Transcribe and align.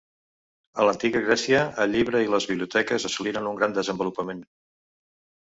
A 0.77 0.85
l'antiga 0.87 1.21
Grècia 1.27 1.59
el 1.83 1.93
llibre 1.97 2.21
i 2.25 2.31
les 2.37 2.49
biblioteques 2.53 3.07
assoliren 3.11 3.51
un 3.53 3.61
gran 3.61 3.79
desenvolupament 3.79 4.43